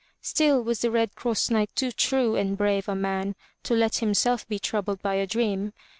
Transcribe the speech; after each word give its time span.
Still 0.23 0.63
was 0.63 0.79
the 0.81 0.89
Red 0.89 1.13
Cross 1.13 1.51
Knight 1.51 1.69
too 1.75 1.91
true 1.91 2.35
and 2.35 2.57
brave 2.57 2.89
a 2.89 2.95
man 2.95 3.35
to 3.61 3.75
let 3.75 3.97
himself 3.99 4.47
be 4.47 4.57
troubled 4.57 5.03
by 5.03 5.13
a 5.13 5.27
dream. 5.27 5.73